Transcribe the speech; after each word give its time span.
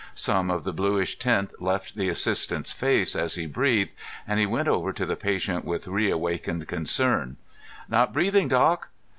Some 0.15 0.49
of 0.49 0.63
the 0.63 0.73
bluish 0.73 1.19
tint 1.19 1.53
left 1.61 1.93
the 1.93 2.09
assistant's 2.09 2.73
face 2.73 3.15
as 3.15 3.35
he 3.35 3.45
breathed 3.45 3.93
and 4.27 4.39
he 4.39 4.47
went 4.47 4.67
over 4.67 4.91
to 4.91 5.05
the 5.05 5.15
patient 5.15 5.63
with 5.63 5.87
reawakened 5.87 6.67
concern. 6.67 7.37
"Not 7.87 8.11
breathing, 8.11 8.47
Doc!" 8.47 8.89